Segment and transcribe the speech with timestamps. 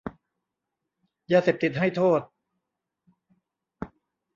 [1.31, 2.21] ยาเสพติดให้โทษ